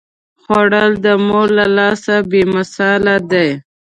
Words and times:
خوړل 0.41 0.91
د 1.05 1.07
مور 1.27 1.47
له 1.57 1.65
لاسه 1.77 2.15
بې 2.29 2.41
مثاله 2.55 3.15
دي 3.31 3.49